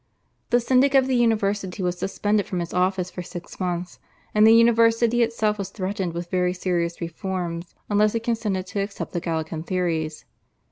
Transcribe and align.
The 0.49 0.59
syndic 0.59 0.95
of 0.95 1.05
the 1.05 1.15
university 1.15 1.83
was 1.83 1.99
suspended 1.99 2.47
from 2.47 2.59
his 2.59 2.73
office 2.73 3.11
for 3.11 3.21
six 3.21 3.59
months, 3.59 3.99
and 4.33 4.47
the 4.47 4.51
university 4.55 5.21
itself 5.21 5.59
was 5.59 5.69
threatened 5.69 6.13
with 6.13 6.31
very 6.31 6.53
serious 6.55 6.99
reforms 7.01 7.75
unless 7.87 8.15
it 8.15 8.23
consented 8.23 8.65
to 8.65 8.79
accept 8.81 9.13
the 9.13 9.19
Gallican 9.21 9.61
theories. 9.61 10.25